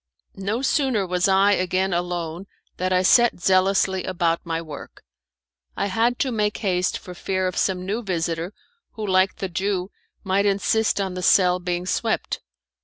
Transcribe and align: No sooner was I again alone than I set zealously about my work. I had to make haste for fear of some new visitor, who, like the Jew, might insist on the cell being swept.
No 0.41 0.63
sooner 0.63 1.05
was 1.05 1.27
I 1.27 1.51
again 1.51 1.93
alone 1.93 2.47
than 2.77 2.91
I 2.91 3.03
set 3.03 3.39
zealously 3.39 4.03
about 4.03 4.43
my 4.43 4.59
work. 4.59 5.03
I 5.77 5.85
had 5.93 6.17
to 6.21 6.31
make 6.31 6.57
haste 6.57 6.97
for 6.97 7.13
fear 7.13 7.45
of 7.45 7.55
some 7.55 7.85
new 7.85 8.01
visitor, 8.01 8.51
who, 8.93 9.05
like 9.05 9.35
the 9.35 9.47
Jew, 9.47 9.91
might 10.23 10.47
insist 10.47 10.99
on 10.99 11.13
the 11.13 11.21
cell 11.21 11.59
being 11.59 11.85
swept. 11.85 12.39